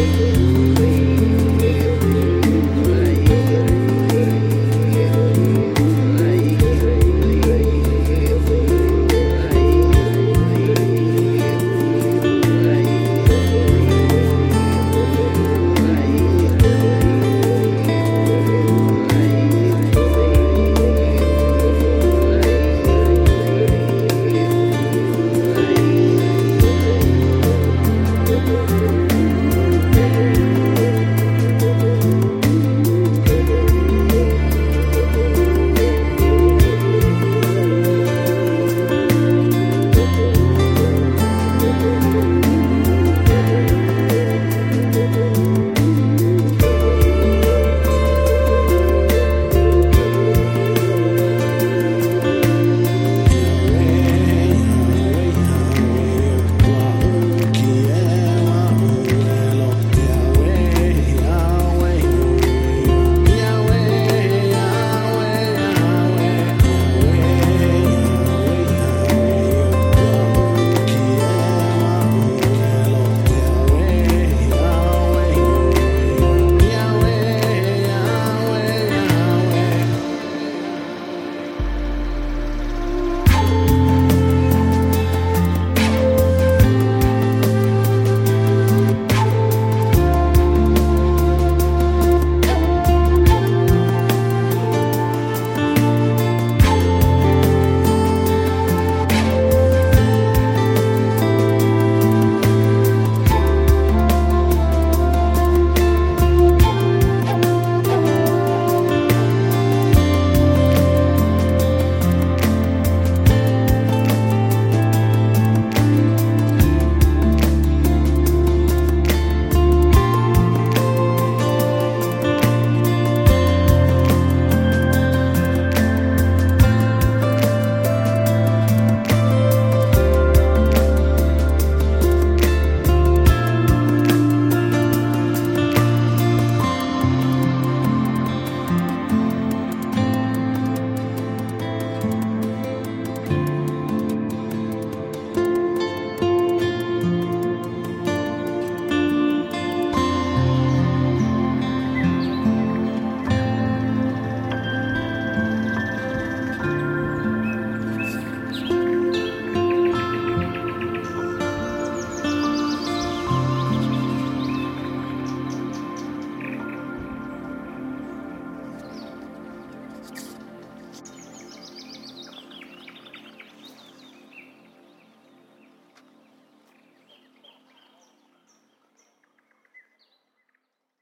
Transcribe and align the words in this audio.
you. 0.00 0.49